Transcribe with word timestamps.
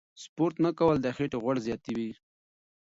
سپورت 0.23 0.55
نه 0.65 0.71
کول 0.79 0.95
د 1.01 1.07
خېټې 1.17 1.37
غوړ 1.43 1.55
زیاتوي. 1.67 2.09